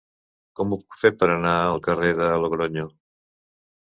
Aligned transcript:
Com 0.59 0.71
ho 0.71 0.77
puc 0.83 0.95
fer 1.01 1.11
per 1.19 1.27
anar 1.33 1.51
al 1.65 1.77
carrer 1.87 2.09
de 2.21 2.31
Logronyo? 2.45 2.87